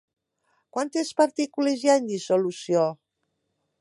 Quantes 0.77 1.11
partícules 1.21 1.83
hi 1.85 1.91
ha 1.91 1.99
en 2.03 2.09
dissolució? 2.13 2.87